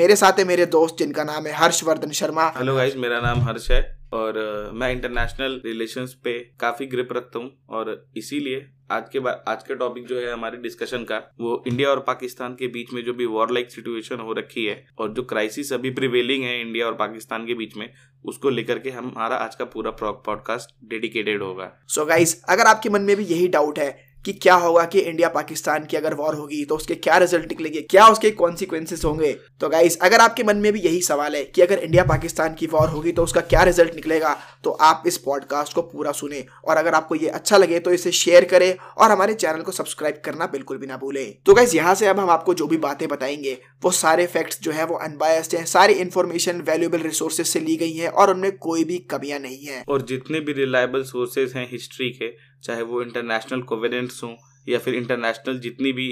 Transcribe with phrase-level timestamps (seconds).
[0.00, 3.70] मेरे साथ है मेरे दोस्त जिनका नाम है हर्षवर्धन शर्मा। हेलो गाइस मेरा नाम हर्ष
[3.70, 3.80] है
[4.12, 4.38] और
[4.74, 9.74] मैं इंटरनेशनल रिलेशंस पे काफ़ी ग्रिप रखता हूँ और इसीलिए आज के बाद आज का
[9.74, 13.26] टॉपिक जो है हमारे डिस्कशन का वो इंडिया और पाकिस्तान के बीच में जो भी
[13.26, 17.46] वॉर लाइक सिचुएशन हो रखी है और जो क्राइसिस अभी प्रिवेलिंग है इंडिया और पाकिस्तान
[17.46, 17.88] के बीच में
[18.24, 22.88] उसको लेकर के हमारा आज का पूरा पॉडकास्ट डेडिकेटेड होगा। सो so गाइस अगर आपके
[22.88, 26.34] मन में भी यही डाउट है कि क्या होगा कि इंडिया पाकिस्तान की अगर वॉर
[26.34, 29.32] होगी तो उसके क्या रिज़ल्ट निकलेंगे, क्या उसके कॉन्सिक्वेंसेस होंगे?
[29.60, 32.66] तो गाइस अगर आपके मन में भी यही सवाल है कि अगर इंडिया पाकिस्तान की
[32.66, 36.76] वॉर होगी तो उसका क्या रिज़ल्ट निकलेगा तो आप इस पॉडकास्ट को पूरा सुने। और
[36.76, 40.46] अगर आपको ये अच्छा लगे तो इसे शेयर करें और हमारे चैनल को सब्सक्राइब करना
[40.46, 43.56] बिल्कुल भी ना भूलें। तो गाइस यहाँ से अब हम आपको जो भी बातें बताएँगे,
[43.82, 47.92] वो सारे फैक्ट्स जो है, वो अनबायस्ड हैं, सारी इन्फॉर्मेशन वैल्यूएबल रिसोर्सेज से ली गई
[47.92, 52.08] है और उनमें कोई भी कमियाँ नहीं है। और जितने भी रिलायबल सोर्सेज हैं हिस्ट्री
[52.12, 52.28] के
[52.62, 54.34] चाहे वो इंटरनेशनल कोवेनेंट्स हों
[54.68, 56.10] या फिर इंटरनेशनल जितनी भी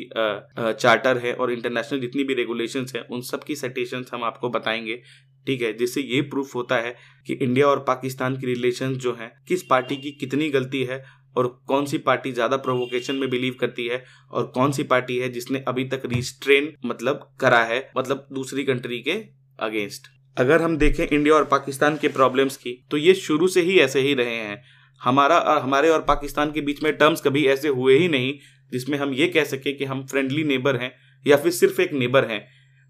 [0.58, 5.00] चार्टर है और इंटरनेशनल जितनी भी रेगुलेशन है, उन सब की सटेशन हम आपको बताएँगे।
[5.46, 5.72] ठीक है?
[5.72, 6.94] जिससे ये प्रूफ होता है
[7.26, 11.02] कि इंडिया और पाकिस्तान की रिलेशन जो है, किस पार्टी की कितनी गलती है
[11.36, 15.28] और कौन सी पार्टी ज़्यादा प्रोवोकेशन में बिलीव करती है और कौन सी पार्टी है
[15.28, 19.12] जिसने अभी तक रिस्ट्रेन मतलब करा है मतलब दूसरी कंट्री के
[19.58, 23.78] अगेंस्ट अगर हम देखें इंडिया और पाकिस्तान के प्रॉब्लम्स की तो ये शुरू से ही
[23.78, 24.62] ऐसे ही रहे हैं।
[25.02, 28.34] हमारा और हमारे और पाकिस्तान के बीच में टर्म्स कभी ऐसे हुए ही नहीं,
[28.72, 30.92] जिसमें हम ये कह सकें कि हम फ्रेंडली नेबर हैं,
[31.26, 32.48] या फिर सिर्फ़ एक नेबर हैं।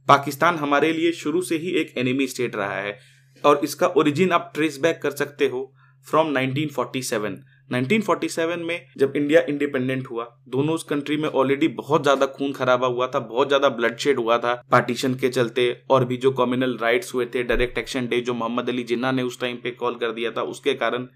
[0.09, 2.99] पाकिस्तान हमारे लिए शुरू से ही एक एनिमी स्टेट रहा है,
[3.45, 5.75] और इसका ओरिजिन आप ट्रेस बैक कर सकते हो
[6.11, 7.37] फ्रॉम 1947
[7.73, 12.87] 1947 में जब इंडिया इंडिपेंडेंट हुआ दोनों उस कंट्री में ऑलरेडी बहुत ज़्यादा खून खराबा
[12.87, 17.15] हुआ था बहुत ज़्यादा ब्लड हुआ था पार्टीशन के चलते और भी जो कम्युनल राइट्स
[17.15, 20.13] हुए थे डायरेक्ट एक्शन डे जो मोहम्मद अली जिन्ना ने उस टाइम पे कॉल कर
[20.13, 21.07] दिया था उसके कारण।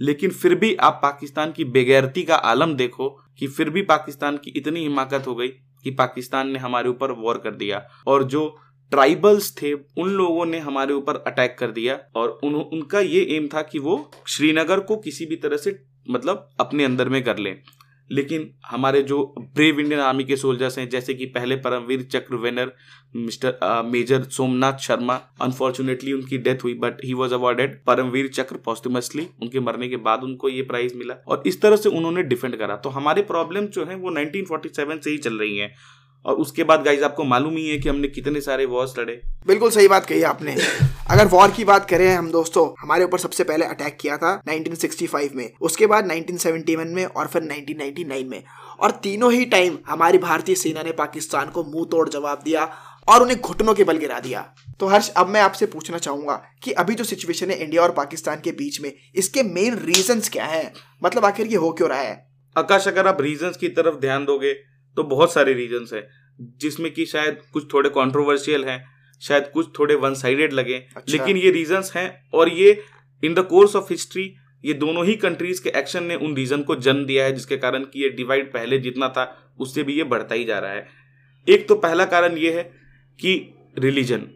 [0.00, 4.52] लेकिन फिर भी आप पाकिस्तान की बेगैरती का आलम देखो कि फिर भी पाकिस्तान की
[4.56, 8.48] इतनी हिमाकत हो गई कि पाकिस्तान ने हमारे ऊपर वॉर कर दिया और जो
[8.92, 13.48] ट्राइबल्स थे उन लोगों ने हमारे ऊपर अटैक कर दिया और उन, उनका ये एम
[13.48, 17.60] था कि वो श्रीनगर को किसी भी तरह से मतलब अपने अंदर में कर लें।
[18.12, 22.72] लेकिन हमारे जो ब्रेव इंडियन आर्मी के सोल्जर्स हैं, जैसे कि पहले Param Vir Chakra winner
[23.16, 29.28] mister major Somnath Sharma unfortunately उनकी डेथ हुई but he was awarded Param Vir Chakra posthumously
[29.42, 32.76] उनके मरने के बाद उनको ये प्राइज मिला। और इस तरह से उन्होंने डिफेंड करा।
[32.76, 35.74] तो हमारे प्रॉब्लम जो है, वो 1947 से ही चल रही हैं।
[36.24, 39.70] और उसके बाद गाइज़ आपको मालूम ही है कि हमने कितने सारे वॉर्स लड़े। बिल्कुल
[39.70, 40.56] सही बात कही आपने।
[41.10, 45.34] अगर वॉर की बात करें हम दोस्तों हमारे ऊपर सबसे पहले अटैक किया था 1965
[45.34, 48.44] में। उसके बाद 1971 में और फिर 1999 में।
[48.80, 52.72] और तीनों ही टाइम हमारी भारतीय सेना ने पाकिस्तान को मुँह तोड़ जवाब दिया
[53.08, 56.72] और उन्हें घुटनों के बल गिरा दिया। तो हर्ष अब मैं आपसे पूछना चाहूँगा कि
[56.72, 60.72] अभी जो सिचुएशन है इंडिया और पाकिस्तान के बीच में इसके मेन रीजंस क्या हैं?
[61.04, 62.30] मतलब आखिर ये हो क्यों रहा है?
[62.58, 64.54] आकाश अगर आप रीजंस की तरफ़ ध्यान दोगे
[64.96, 66.08] तो बहुत सारे रीजंस है
[66.60, 68.82] जिसमें कि शायद कुछ थोड़े कंट्रोवर्शियल हैं
[69.22, 72.82] शायद कुछ थोड़े वन साइडेड लगे अच्छा। लेकिन ये रीजंस हैं और ये
[73.22, 74.32] in the course of history
[74.64, 77.84] ये दोनों ही कंट्रीज़ के एक्शन ने उन रीजन को जन्म दिया है जिसके कारण
[77.84, 79.24] कि ये डिवाइड पहले जितना था
[79.60, 80.86] उससे भी ये बढ़ता ही जा रहा है
[81.48, 82.62] एक तो पहला कारण ये है
[83.18, 83.34] कि
[83.78, 84.26] रिलीजन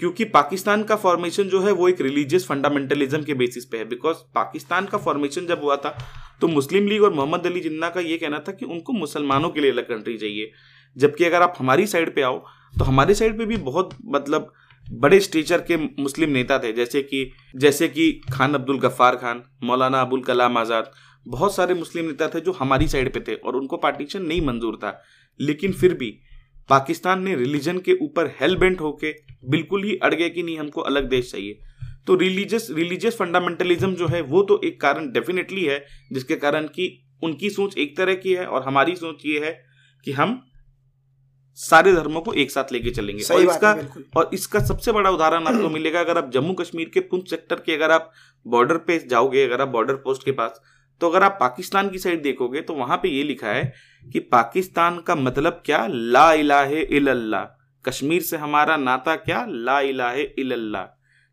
[0.00, 4.16] क्योंकि पाकिस्तान का फॉर्मेशन जो है वो एक रिलीजियस फंडामेंटलिज्म के बेसिस पे है बिकॉज़
[4.34, 5.96] पाकिस्तान का फॉर्मेशन जब हुआ था
[6.40, 9.60] तो मुस्लिम लीग और मोहम्मद अली जिन्ना का ये कहना था कि उनको मुसलमानों के
[9.60, 10.50] लिए अलग कंट्री चाहिए।
[10.96, 12.38] जबकि अगर आप हमारी साइड पे आओ
[12.74, 14.52] तो हमारी साइड पे भी बहुत मतलब
[14.86, 20.00] बड़े स्टेचर के मुस्लिम नेता थे, जैसे कि जैसे कि खान अब्दुल गफ्फार खान, मौलाना
[20.00, 20.90] अबुल कलाम आज़ाद,
[21.26, 24.76] बहुत सारे मुस्लिम नेता थे जो हमारी साइड पे थे और उनको पार्टीशन नहीं मंजूर
[24.76, 25.00] था।
[25.40, 26.10] लेकिन फिर भी
[26.68, 29.12] पाकिस्तान ने रिलीजन के ऊपर हेल बेंट होके
[29.50, 31.58] बिल्कुल ही अड़ गए कि नहीं हमको अलग देश चाहिए।
[32.06, 36.86] तो रिलीजियस रिलीजियस फंडामेंटलिज्म जो है वो तो एक कारण डेफिनेटली है जिसके कारण कि
[37.24, 39.52] उनकी सोच एक तरह की है और हमारी सोच ये है
[40.06, 40.40] कि हम
[41.58, 43.72] सारे धर्मों को एक साथ लेके चलेंगे। और इसका
[44.16, 47.74] और इसका सबसे बड़ा उदाहरण आपको मिलेगा अगर आप जम्मू कश्मीर के पुंछ सेक्टर के
[47.74, 48.10] अगर आप
[48.46, 50.60] बॉर्डर पे जाओगे अगर आप बॉर्डर पोस्ट के पास
[51.00, 53.72] तो अगर आप पाकिस्तान की साइड देखोगे तो वहाँ पे ये लिखा है
[54.12, 55.86] कि पाकिस्तान का मतलब क्या?
[55.90, 57.44] ला इलाहे इल्लल्लाह।
[57.84, 59.44] कश्मीर से हमारा नाता क्या?
[59.48, 60.84] ला इलाहे इल्लल्लाह।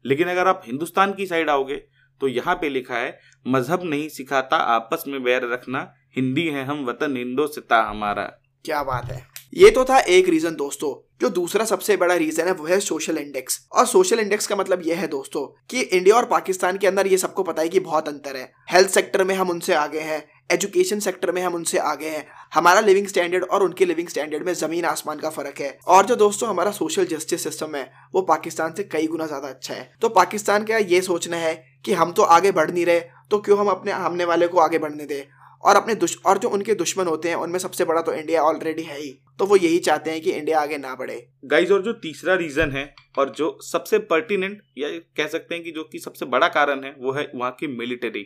[0.07, 1.75] लेकिन अगर आप हिंदुस्तान की साइड आओगे
[2.21, 5.79] तो यहाँ पे लिखा है, मज़हब नहीं सिखाता आपस में बैर रखना,
[6.15, 8.23] हिंदी है हम वतन, हिंदो सिता हमारा।
[8.65, 12.51] क्या बात है। ये तो था एक रीजन दोस्तों, जो दूसरा सबसे बड़ा रीजन है,
[12.51, 16.25] वो है सोशल इंडेक्स और सोशल इंडेक्स का मतलब यह है दोस्तों, कि इंडिया और
[16.25, 19.49] पाकिस्तान के अंदर ये सबको पता है कि बहुत अंतर है। हेल्थ सेक्टर में हम
[19.49, 23.85] उनसे आगे हैं एजुकेशन सेक्टर में हम उनसे आगे हैं। हमारा लिविंग स्टैंडर्ड और उनके
[23.85, 27.75] लिविंग स्टैंडर्ड में ज़मीन आसमान का फ़र्क है। और जो दोस्तों हमारा सोशल जस्टिस सिस्टम
[27.75, 31.55] है, वो पाकिस्तान से कई गुना ज़्यादा अच्छा है। तो पाकिस्तान का ये सोचना है
[31.85, 32.99] कि हम तो आगे बढ़ नहीं रहे
[33.31, 35.23] तो क्यों हम अपने हमने वाले को आगे बढ़ने दें?
[35.63, 38.83] और अपने दुश, और जो उनके दुश्मन होते हैं, उनमें सबसे बड़ा तो इंडिया ऑलरेडी
[38.83, 39.09] है ही।
[39.39, 41.15] तो वो यही चाहते हैं कि इंडिया आगे ना बढ़े।
[41.45, 45.71] गाइज़ और जो तीसरा रीजन है, और जो सबसे पर्टिनेंट या कह सकते हैं कि
[45.71, 48.25] जो कि सबसे बड़ा कारण है, वो है वहाँ की मिलिट्री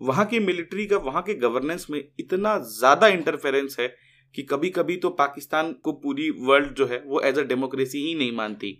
[0.00, 3.88] वहाँ की मिलिट्री का, वहाँ के गवर्नेंस में इतना ज़्यादा इंटरफेरेंस है
[4.34, 8.14] कि कभी कभी तो पाकिस्तान को पूरी वर्ल्ड जो है, वो एज अ डेमोक्रेसी ही
[8.14, 8.72] नहीं मानती।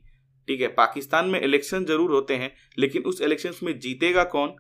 [0.49, 4.55] ठीक है, पाकिस्तान में इलेक्शन ज़रूर होते हैं, लेकिन उस इलेक्शन में जीतेगा कौन?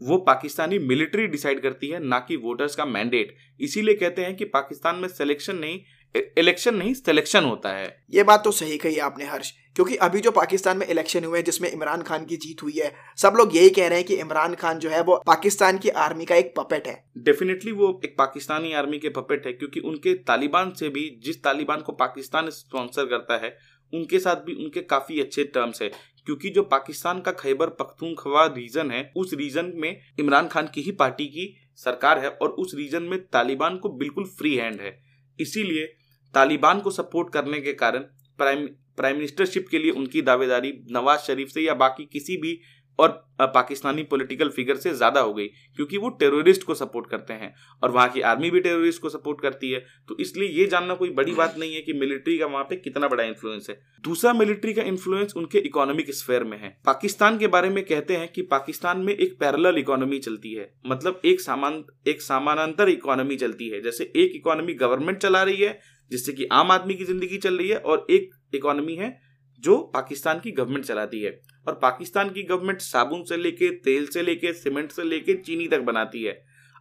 [0.00, 4.44] वो पाकिस्तानी मिलिट्री डिसाइड करती है, ना कि वोटर्स का मैंडेट इसीलिए कहते हैं कि
[4.46, 5.80] पाकिस्तान में सिलेक्शन नहीं
[6.14, 10.30] इलेक्शन नहीं सिलेक्शन होता है। ये बात तो सही कही आपने हर्ष। क्योंकि अभी जो
[10.30, 13.70] पाकिस्तान में इलेक्शन हुए हैं जिसमें इमरान खान की जीत हुई है सब लोग यही
[13.70, 16.86] कह रहे हैं कि इमरान खान जो है वो पाकिस्तान की आर्मी का एक पपेट
[16.86, 21.42] है। डेफिनेटली वो एक पाकिस्तानी आर्मी के पपेट है क्योंकि उनके तालिबान से भी जिस
[21.42, 23.56] तालिबान को पाकिस्तान स्पॉन्सर करता है
[23.92, 25.88] उनके साथ भी उनके काफ़ी अच्छे टर्म्स है।
[26.26, 30.92] क्योंकि जो पाकिस्तान का खैबर पख्तूनख्वा रीजन है उस रीजन में इमरान खान की ही
[30.92, 34.98] पार्टी की सरकार है और उस रीजन में तालिबान को बिल्कुल फ्री हैंड है।
[35.40, 35.94] इसीलिए
[36.34, 38.00] तालिबान को सपोर्ट करने के कारण
[38.38, 38.66] प्राइम
[38.96, 42.58] प्राइम मिनिस्टरशिप के लिए उनकी दावेदारी नवाज़ शरीफ से या बाकी किसी भी
[42.98, 45.46] और पाकिस्तानी पॉलिटिकल फिगर से ज़्यादा हो गई,
[45.76, 47.52] क्योंकि वो टेररिस्ट को सपोर्ट करते हैं
[47.82, 51.10] और वहाँ की आर्मी भी टेररिस्ट को सपोर्ट करती है। तो इसलिए ये जानना कोई
[51.12, 54.72] बड़ी बात नहीं है कि मिलिट्री का वहाँ पे कितना बड़ा इन्फ्लुएंस है। दूसरा मिलिट्री
[54.72, 58.98] का इन्फ्लुएंस उनके इकोनॉमिक स्फेयर में है। पाकिस्तान के बारे में कहते हैं कि पाकिस्तान
[58.98, 64.12] में एक पैरल इकोनॉमी चलती है। मतलब एक सामान, एक समानांतर इकोनॉमी चलती है। जैसे
[64.16, 65.78] एक इकोनॉमी गवर्नमेंट चला रही है,
[66.10, 69.16] जिससे कि आम आदमी की ज़िंदगी चल रही है और एक इकोनॉमी है
[69.64, 71.30] जो पाकिस्तान की गवर्नमेंट चलाती है
[71.68, 75.80] और पाकिस्तान की गवर्नमेंट साबुन से लेके तेल से लेके सीमेंट से लेके चीनी तक
[75.82, 76.32] बनाती है।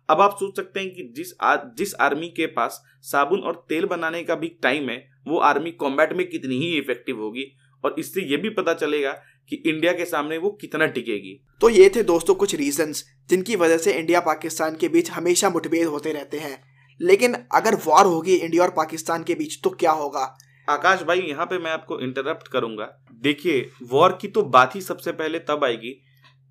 [0.09, 3.85] अब आप सोच सकते हैं कि जिस आ, जिस आर्मी के पास साबुन और तेल
[3.85, 4.97] बनाने का भी टाइम है
[5.27, 7.45] वो आर्मी कॉम्बैट में कितनी ही इफ़ेक्टिव होगी
[7.83, 9.11] और इससे ये भी पता चलेगा
[9.49, 13.77] कि इंडिया के सामने वो कितना टिकेगी। तो ये थे दोस्तों कुछ रीजंस जिनकी वजह
[13.77, 16.57] से इंडिया पाकिस्तान के बीच हमेशा मुठभेड़ होते रहते हैं।
[16.99, 20.25] लेकिन अगर वॉर होगी इंडिया और पाकिस्तान के बीच तो क्या होगा?
[20.67, 22.89] आकाश भाई, यहाँ पे मैं आपको इंटरप्ट करूँगा।
[23.21, 25.95] देखिए वॉर की तो बात ही सबसे पहले तब आएगी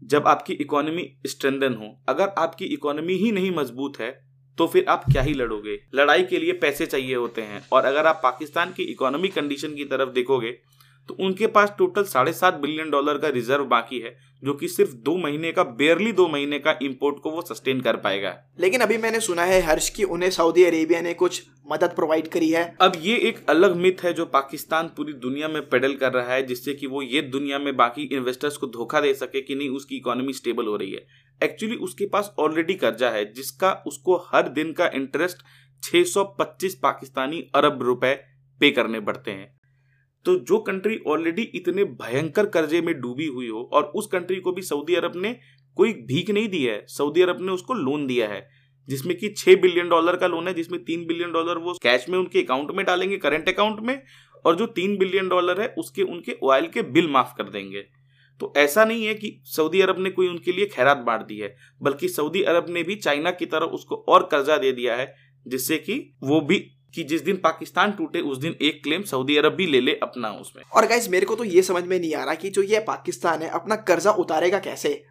[0.03, 4.11] जब आपकी इकोनॉमी स्ट्रेंदन हो। अगर आपकी इकोनॉमी ही नहीं मज़बूत है
[4.59, 5.79] तो फिर आप क्या ही लड़ोगे?
[5.95, 9.85] लड़ाई के लिए पैसे चाहिए होते हैं। और अगर आप पाकिस्तान की इकोनॉमी कंडीशन की
[9.85, 10.51] तरफ़ देखोगे
[11.09, 14.93] तो उनके पास टोटल साढ़े सात बिलियन डॉलर का रिज़र्व बाकी है जो कि सिर्फ़
[14.93, 18.99] दो महीने का बेरली दो महीने का इंपोर्ट को वो सस्टेन कर पाएगा। लेकिन अभी
[18.99, 22.93] मैंने सुना है हर्ष की उन्हें सऊदी अरेबिया ने कुछ मदद प्रोवाइड करी है। अब
[23.01, 26.75] ये एक अलग मिथ है जो पाकिस्तान पूरी दुनिया में पेडल कर रहा है जिससे
[26.75, 30.33] कि वो ये दुनिया में बाकी इन्वेस्टर्स को धोखा दे सके कि नहीं उसकी इकोनॉमी
[30.33, 31.07] स्टेबल हो रही है।
[31.43, 35.39] एक्चुअली उसके पास ऑलरेडी कर्जा है जिसका उसको हर दिन का इंटरेस्ट
[35.83, 38.15] 625 पाकिस्तानी अरब रुपए
[38.61, 39.62] पे करने पड़ते हैं।
[40.27, 44.53] तो जो कंट्री ऑलरेडी इतने भयंकर कर्जे में डूबी हुई हो, और उस कंट्री को
[44.53, 45.37] भी सऊदी अरब ने
[45.77, 48.47] कोई भीख नहीं दी है सऊदी अरब ने उसको लोन दिया है,
[48.89, 52.19] जिसमें कि छह बिलियन डॉलर का लोन है, जिसमें तीन बिलियन डॉलर वो कैश में
[52.19, 54.01] उनके अकाउंट में डालेंगे करंट अकाउंट में,
[54.45, 57.85] और जो तीन बिलियन डॉलर है, उसके उनके ऑयल के बिल माफ़ कर देंगे।
[58.41, 61.55] तो ऐसा नहीं है कि सऊदी अरब ने कोई उनके लिए खैरात बांट दी है,
[61.83, 65.13] बल्कि सऊदी अरब ने भी चाइना की तरह उसको और कर्जा दे दिया है,
[65.47, 66.59] जिससे कि वो भी
[66.95, 70.31] कि जिस दिन पाकिस्तान टूटे उस दिन एक क्लेम सऊदी अरब भी ले ले अपना
[70.31, 72.81] उसमें। और गाइस मेरे को तो ये समझ में नहीं आ रहा कि जो ये
[72.81, 75.03] पाकिस्तान है अपना कर्जा उतारेगा कैसे?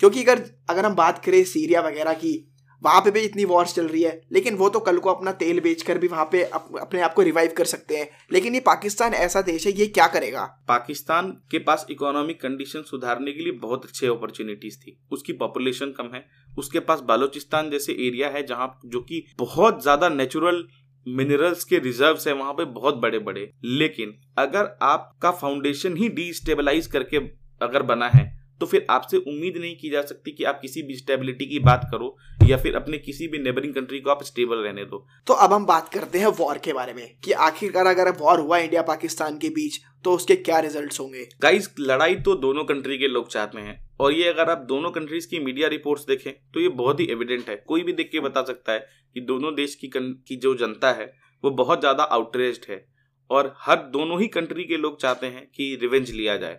[0.00, 2.52] क्योंकि अगर अगर हम बात करें सीरिया वगैरह की
[2.82, 5.60] वहाँ पे भी इतनी वॉर्स चल रही है लेकिन वो तो कल को अपना तेल
[5.60, 9.14] बेचकर भी वहाँ पे अप, अपने आप को रिवाइव कर सकते हैं। लेकिन ये पाकिस्तान
[9.14, 10.44] ऐसा देश है ये क्या करेगा?
[10.68, 16.10] पाकिस्तान के पास इकोनॉमिक कंडीशन सुधारने के लिए बहुत अच्छे अपॉर्चुनिटीज़ थी। उसकी पॉपुलेशन कम
[16.14, 16.24] है।
[16.58, 20.66] उसके पास बालोचिस्तान जैसे एरिया है जहाँ जो कि बहुत ज़्यादा नेचुरल
[21.08, 26.86] मिनरल्स के रिज़र्व है, वहाँ पे बहुत बड़े बड़े लेकिन अगर आपका फाउंडेशन ही डिस्टेबलाइज
[26.86, 27.16] करके
[27.60, 30.96] अगर बना है तो फिर आपसे उम्मीद नहीं की जा सकती कि आप किसी भी
[30.96, 34.84] स्टेबिलिटी की बात करो या फिर अपने किसी भी नेबरिंग कंट्री को आप स्टेबल रहने
[34.84, 38.40] दो। तो अब हम बात करते हैं वॉर के बारे में कि आखिरकार अगर वॉर
[38.40, 41.28] हुआ इंडिया पाकिस्तान के बीच तो उसके क्या रिजल्ट्स होंगे?
[41.42, 45.28] गाइस लड़ाई तो दोनों कंट्री के लोग चाहते हैं और ये अगर आप दोनों कंट्रीज़
[45.28, 48.42] की मीडिया रिपोर्ट्स देखें तो ये बहुत ही एविडेंट है। कोई भी देख के बता
[48.44, 51.12] सकता है कि दोनों देश की की जो जनता है
[51.44, 52.84] वो बहुत ज़्यादा आउटरेस्ड है
[53.30, 56.58] और हर दोनों ही कंट्री के लोग चाहते हैं कि रिवेंज लिया जाए।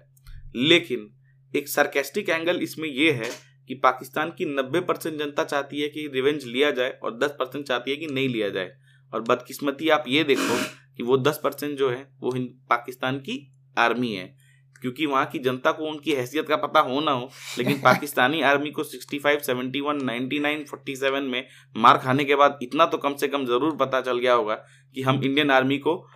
[0.58, 1.10] लेकिन
[1.56, 3.30] एक सरकेस्टिक एंगल इसमें यह है
[3.68, 7.68] कि पाकिस्तान की 90 परसेंट जनता चाहती है कि रिवेंज लिया जाए और 10 परसेंट
[7.68, 8.72] चाहती है कि नहीं लिया जाए।
[9.13, 10.58] और बदकिस्मती आप ये देखो
[10.98, 12.34] कि वो 10 परसेंट जो है वो
[12.70, 14.36] पाकिस्तान की आर्मी है।
[14.82, 18.72] क्योंकि वहाँ की जनता को उनकी हैसियत का पता हो ना हो लेकिन पाकिस्तानी आर्मी
[18.72, 23.46] को 65, 71, 99, 47 में मार खाने के बाद इतना तो कम से कम
[23.46, 24.56] ज़रूर पता चल गया होगा
[24.96, 26.08] कि हम इंडियन आर्मी को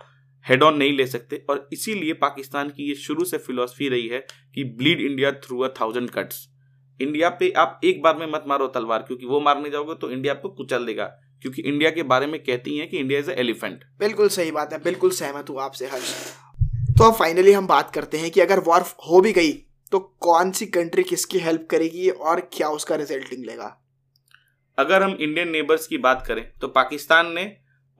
[0.46, 4.18] हेड ऑन नहीं ले सकते। और इसीलिए पाकिस्तान की ये शुरू से फिलोसफी रही है
[4.54, 6.48] कि bleed India through a thousand cuts
[7.00, 10.34] India पे आप एक बार में मत मारो तलवार क्योंकि वो मारने जाओगे तो इंडिया
[10.34, 11.04] आपको कुचल देगा।
[11.42, 14.78] क्योंकि इंडिया के बारे में कहती हैं कि इंडिया इज़ एलिफेंट बिल्कुल सही बात है
[14.82, 16.12] बिल्कुल सहमत हूँ आपसे हर्ष।
[16.98, 19.52] तो अब फाइनली हम बात करते हैं कि अगर वॉर हो भी गई
[19.92, 23.76] तो कौन सी कंट्री किसकी हेल्प करेगी और क्या उसका रिज़ल्ट निकलेगा
[24.78, 27.44] अगर हम इंडियन नेबर्स की बात करें तो पाकिस्तान ने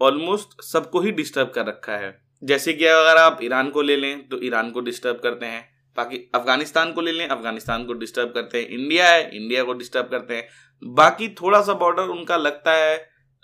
[0.00, 2.10] ऑलमोस्ट सबको ही डिस्टर्ब कर रखा है।
[2.42, 5.62] जैसे कि अगर आप ईरान को ले लें तो ईरान को डिस्टर्ब करते हैं।
[5.96, 10.06] बाकी अफ़गानिस्तान को ले लें अफ़गानिस्तान को डिस्टर्ब करते हैं। इंडिया है इंडिया को डिस्टर्ब
[10.06, 10.48] करते हैं।
[10.82, 12.96] बाकी थोड़ा सा बॉर्डर उनका लगता है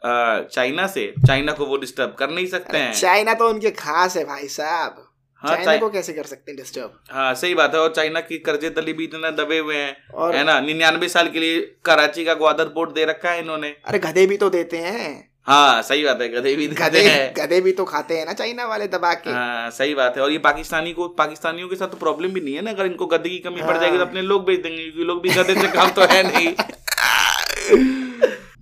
[0.03, 4.25] चाइना से। चाइना को वो डिस्टर्ब कर नहीं सकते हैं। चाइना तो उनके खास है
[4.25, 5.05] भाई साहब।
[5.43, 8.39] हाँ चाइना को कैसे कर सकते हैं डिस्टर्ब हाँ सही बात है। और चाइना की
[8.41, 10.59] कर्जे तली भी इतना दबे हुए हैं। और है ना?
[10.61, 14.37] निन्यानवे साल के लिए कराची का ग्वादर पोर्ट दे रखा है इन्होंने। अरे गधे भी
[14.37, 17.03] तो देते हैं। हाँ सही बात है गधे भी गधे
[17.37, 20.33] गधे भी तो खाते हैं ना चाइना वाले दबा के। हाँ सही बात है और
[20.33, 23.29] ये पाकिस्तानी को पाकिस्तानियों के साथ तो प्रॉब्लम भी नहीं है ना अगर इनको गधे
[23.29, 25.55] की कमी हाँ। पड़ जाएगी तो हाँ। अपने लोग भेज देंगे क्योंकि लोग भी गधे
[25.61, 26.55] से काम तो है नहीं।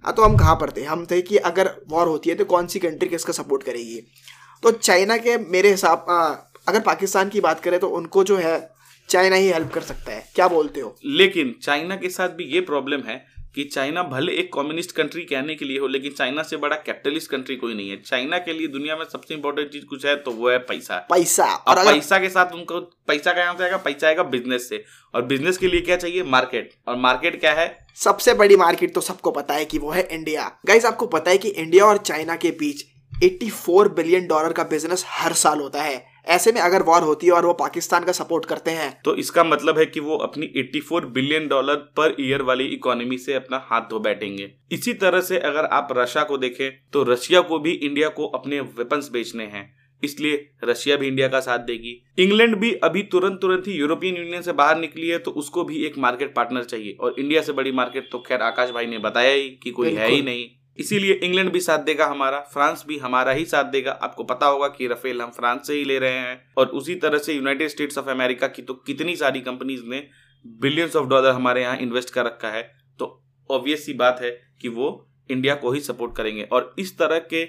[0.05, 2.67] हाँ तो हम कहाँ पर थे हम थे कि अगर वॉर होती है तो कौन
[2.67, 4.01] सी कंट्री किसका सपोर्ट करेगी?
[4.63, 6.07] तो चाइना के मेरे हिसाब
[6.69, 8.59] अगर पाकिस्तान की बात करें तो उनको जो है
[9.09, 10.97] चाइना ही हेल्प कर सकता है। क्या बोलते हो?
[11.05, 13.25] लेकिन चाइना के साथ भी ये प्रॉब्लम है
[13.57, 17.31] कि चाइना भले एक कम्युनिस्ट कंट्री कहने के लिए हो लेकिन चाइना से बड़ा कैपिटलिस्ट
[17.31, 20.31] कंट्री कोई नहीं है। चाइना के लिए दुनिया में सबसे इंपॉर्टेंट चीज़ कुछ है तो
[20.31, 21.93] वो है पैसा। पैसा। और अगर...
[21.93, 23.77] पैसा के साथ उनको पैसा कहाँ से आएगा?
[23.77, 24.85] पैसा आएगा बिज़नेस से।
[25.15, 26.23] और बिज़नेस के लिए क्या चाहिए?
[26.23, 27.87] मार्केट और मार्केट क्या है?
[27.97, 31.39] सबसे बड़ी मार्केट तो सबको पता है कि वो है इंडिया गाइस आपको पता है
[31.39, 32.85] कि इंडिया और चाइना के बीच
[33.25, 37.33] 84 बिलियन डॉलर का बिज़नेस हर साल होता है। ऐसे में अगर वॉर होती है
[37.33, 41.05] और वो पाकिस्तान का सपोर्ट करते हैं। तो इसका मतलब है कि वो अपनी 84
[41.15, 45.65] बिलियन डॉलर पर ईयर वाली इकोनॉमी से अपना हाथ धो बैठेंगे। इसी तरह से अगर
[45.73, 50.49] आप रशिया को देखें तो रशिया को भी इंडिया को अपने वेपन्स बेचने हैं। इसलिए
[50.65, 54.53] रशिया भी इंडिया का साथ देगी। इंग्लैंड भी अभी तुरंत तुरंत ही यूरोपियन यूनियन से
[54.53, 58.09] बाहर निकली है तो उसको भी एक मार्केट पार्टनर चाहिए। और इंडिया से बड़ी मार्केट
[58.13, 60.47] तो खैर आकाश भाई ने बताया ही कि कोई है ही नहीं।
[60.79, 64.69] इसीलिए इंग्लैंड भी साथ देगा हमारा, फ्रांस भी हमारा ही साथ देगा। आपको पता होगा
[64.69, 67.99] कि रफेल हम फ्रांस से ही ले रहे हैं। और उसी तरह से यूनाइटेड स्टेट्स
[67.99, 70.07] ऑफ़ अमेरिका की तो कितनी सारी कंपनीज़ ने
[70.45, 72.63] बिलियंस ऑफ़ डॉलर हमारे यहाँ इन्वेस्ट कर रखा है।
[72.99, 73.07] तो
[73.51, 74.31] ऑब्वियस सी बात है
[74.61, 77.45] कि वो इंडिया को ही सपोर्ट करेंगे। और इस तरह के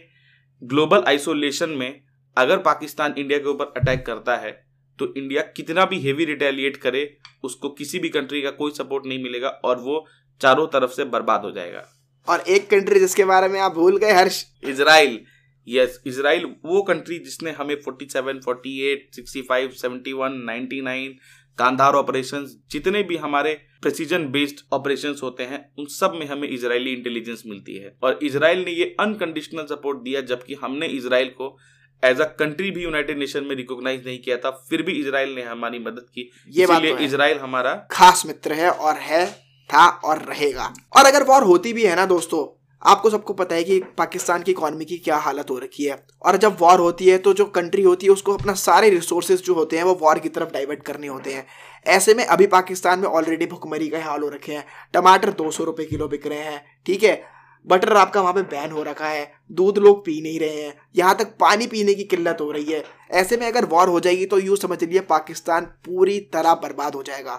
[0.62, 2.02] ग्लोबल आइसोलेशन में
[2.38, 4.52] अगर पाकिस्तान इंडिया के ऊपर अटैक करता है
[5.00, 9.24] तो इंडिया कितना भी हेवी रिटेलिएट करे, उसको किसी भी कंट्री का कोई सपोर्ट नहीं
[9.24, 10.06] मिलेगा और वो
[10.42, 11.84] चारों तरफ़ से बर्बाद हो जाएगा।
[12.30, 15.20] और एक कंट्री जिसके बारे में आप भूल गए हर्ष। इसराइल
[15.68, 21.10] यस इसराइल वो कंट्री जिसने हमें 47, 48, 65, 71, 99
[21.58, 26.94] कांधार ऑपरेशन जितने भी हमारे प्रेसिजन बेस्ड ऑपरेशन होते हैं उन सब में हमें इसराइली
[26.94, 31.58] इंटेलिजेंस मिलती है। और इसराइल ने ये अनकंडीशनल सपोर्ट दिया जबकि हमने इसराइल को
[32.04, 35.44] एज अ कंट्री भी यूनाइटेड नेशन में रिकॉग्नाइज नहीं किया था फिर भी इसराइल ने
[35.44, 39.26] हमारी मदद की। ये इसलिए तो इसराइल हमारा खास मित्र है और है
[39.70, 42.46] था और रहेगा। और अगर वॉर होती भी है ना दोस्तों,
[42.82, 46.38] आपको सबको पता है कि पाकिस्तान की इकोनॉमी की क्या हालत हो रखी है। और
[46.38, 49.78] जब वॉर होती है तो जो कंट्री होती है, उसको अपना सारे रिसोर्सेज जो होते
[49.78, 51.46] हैं, वो वॉर की तरफ़ डाइवर्ट करने होते हैं।
[51.88, 55.64] ऐसे में अभी पाकिस्तान में ऑलरेडी भुखमरी का हाल हो रखे हैं। टमाटर दो सौ
[55.64, 57.37] रुपये किलो बिक रहे हैं, ठीक है?
[57.68, 61.16] बटर आपका वहाँ पे बैन हो रखा है, दूध लोग पी नहीं रहे हैं, यहाँ
[61.18, 64.40] तक पानी पीने की किल्लत हो रही है। ऐसे में अगर वॉर हो जाएगी तो
[64.40, 67.36] यूँ समझ लीजिए पाकिस्तान पूरी तरह बर्बाद हो जाएगा।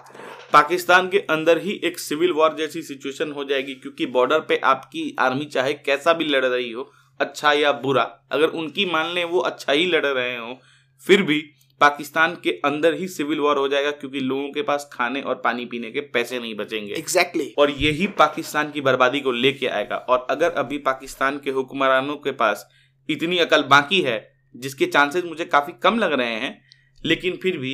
[0.53, 5.15] पाकिस्तान के अंदर ही एक सिविल वॉर जैसी सिचुएशन हो जाएगी, क्योंकि बॉर्डर पे आपकी
[5.19, 9.39] आर्मी चाहे कैसा भी लड़ रही हो अच्छा या बुरा, अगर उनकी मान लें वो
[9.41, 10.57] अच्छा ही लड़ रहे हो,
[11.05, 11.43] फिर भी
[11.81, 15.65] पाकिस्तान के अंदर ही सिविल वॉर हो जाएगा क्योंकि लोगों के पास खाने और पानी
[15.65, 17.57] पीने के पैसे नहीं बचेंगे। Exactly exactly.
[17.59, 22.31] और यही पाकिस्तान की बर्बादी को लेके आएगा। और अगर अभी पाकिस्तान के हुक्मरानों के
[22.33, 22.67] पास
[23.09, 24.17] इतनी अकल बाकी है
[24.55, 26.59] जिसके चांसेस मुझे काफ़ी कम लग रहे हैं
[27.01, 27.73] लेकिन फिर भी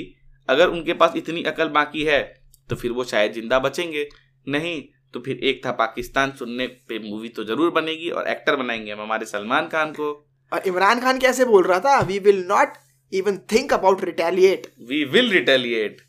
[0.50, 2.22] अगर उनके पास इतनी अकल बाकी है
[2.70, 4.08] तो फिर वो शायद ज़िंदा बचेंगे।
[4.48, 4.82] नहीं
[5.14, 9.02] तो फिर एक था पाकिस्तान सुनने पे मूवी तो ज़रूर बनेगी और एक्टर बनाएँगे हम
[9.02, 10.12] हमारे सलमान खान को।
[10.52, 12.74] और इमरान खान कैसे बोल रहा था we will not
[13.14, 16.02] even think about retaliate we will retaliate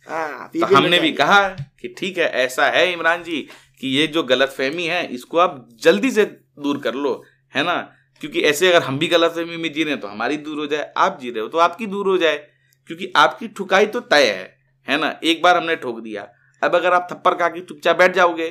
[0.60, 3.48] तो हमने भी कहा कि ठीक है ऐसा है इमरान जी
[3.80, 6.24] कि ये जो गलत फहमी है इसको आप जल्दी से
[6.58, 7.24] दूर कर लो
[7.54, 7.92] है ना?
[8.20, 10.66] क्योंकि ऐसे अगर हम भी गलत फहमी में जी रहे हैं तो हमारी दूर हो
[10.66, 12.48] जाए आप जी रहे हो तो आपकी दूर हो जाए
[12.86, 14.56] क्योंकि आपकी ठुकाई तो तय है
[14.88, 15.20] है ना?
[15.24, 16.28] एक बार हमने ठोक दिया।
[16.62, 18.48] अब अगर आप थप्पड़ खा के चुपचाप बैठ जाओगे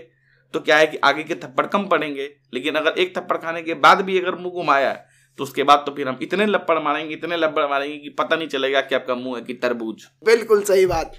[0.54, 3.74] तो क्या है कि आगे के थप्पड़ कम पड़ेंगे लेकिन अगर एक थप्पड़ खाने के
[3.74, 5.06] बाद भी अगर मुँह घुमाया
[5.40, 8.48] तो उसके बाद तो फिर हम इतने लपड़ मारेंगे इतने लपड़ मारेंगे कि पता नहीं
[8.48, 11.18] चलेगा कि आपका मुँह है कि तरबूज। बिल्कुल सही बात।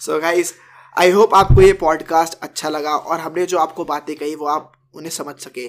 [0.00, 0.54] सो गाइस
[0.96, 4.72] आई होप आपको ये पॉडकास्ट अच्छा लगा और हमने जो आपको बातें कही वो आप
[4.94, 5.66] उन्हें समझ सके।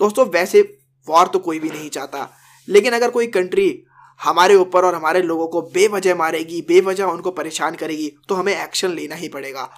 [0.00, 0.62] दोस्तों वैसे
[1.08, 2.28] वॉर तो कोई भी नहीं चाहता
[2.68, 3.84] लेकिन अगर कोई कंट्री
[4.20, 8.92] हमारे ऊपर और हमारे लोगों को बेवजह मारेगी बेवजह उनको परेशान करेगी तो हमें एक्शन
[8.92, 9.68] लेना ही पड़ेगा।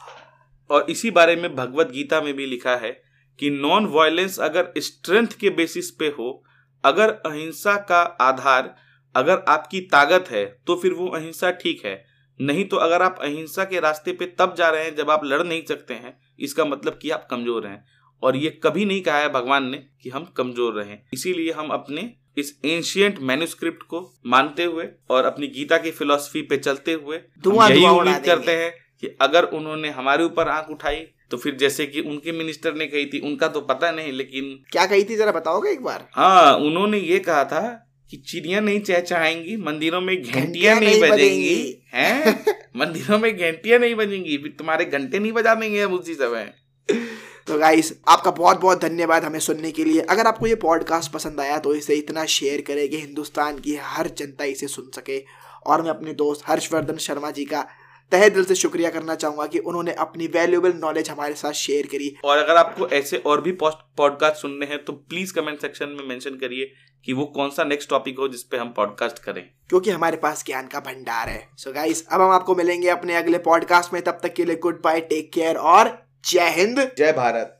[0.70, 2.90] और इसी बारे में भगवत गीता में भी लिखा है
[3.38, 6.42] कि नॉन वायलेंस अगर स्ट्रेंथ के बेसिस पे हो
[6.84, 8.74] अगर अहिंसा का आधार
[9.14, 12.02] अगर आपकी ताकत है तो फिर वो अहिंसा ठीक है।
[12.40, 15.42] नहीं तो अगर आप अहिंसा के रास्ते पे तब जा रहे हैं जब आप लड़
[15.42, 17.84] नहीं सकते हैं इसका मतलब कि आप कमज़ोर हैं।
[18.22, 22.10] और ये कभी नहीं कहा है भगवान ने कि हम कमज़ोर रहें। इसीलिए हम अपने
[22.38, 27.86] इस एंशियंट मैन्युस्क्रिप्ट को मानते हुए और अपनी गीता की फिलोसफी पे चलते हुए यही
[27.88, 32.32] उम्मीद करते हैं कि अगर उन्होंने हमारे ऊपर आँख उठाई तो फिर जैसे कि उनके
[32.32, 35.16] मिनिस्टर ने कही थी उनका तो पता नहीं लेकिन क्या कही थी?
[35.16, 40.22] जरा बताओगे एक बार। हाँ उन्होंने ये कहा था कि चिड़िया नहीं चहचहाएँगी मंदिरों में
[40.22, 42.44] घंटियाँ नहीं बजेंगी। हैं?
[42.76, 46.54] मंदिरों में घंटियाँ नहीं बजेंगी। फिर तुम्हारे घंटे नहीं बजा देंगे हम उसी समय।
[47.46, 51.40] तो गाइस आपका बहुत बहुत धन्यवाद हमें सुनने के लिए। अगर आपको ये पॉडकास्ट पसंद
[51.40, 55.24] आया तो इसे इतना शेयर करें कि हिंदुस्तान की हर जनता इसे सुन सके।
[55.66, 57.68] और मैं अपने दोस्त हर्षवर्धन शर्मा जी का
[58.14, 62.14] तहे दिल से शुक्रिया करना चाहूँगा कि उन्होंने अपनी वैल्यूएबल नॉलेज हमारे साथ शेयर करी।
[62.24, 66.36] और अगर आपको ऐसे और भी पॉडकास्ट सुनने हैं तो प्लीज़ कमेंट सेक्शन में मेंशन
[66.36, 66.70] करिए
[67.04, 70.66] कि वो कौन सा नेक्स्ट टॉपिक हो जिसपे हम पॉडकास्ट करें। क्योंकि हमारे पास ज्ञान
[70.66, 74.18] का भंडार है। सो so गाइस अब हम आपको मिलेंगे अपने अगले पॉडकास्ट में। तब
[74.22, 75.92] तक के लिए गुड बाय टेक केयर और
[76.24, 77.52] जय हिंद। जय भारत।